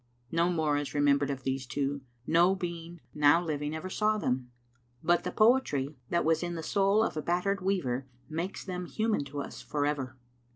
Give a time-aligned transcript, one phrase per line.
[0.31, 4.49] "No more is remembered of these two, no being now living ever saw them,
[5.03, 9.23] but the poetry that was in the soul of a battered weaver makes them human
[9.25, 10.17] to us for ever.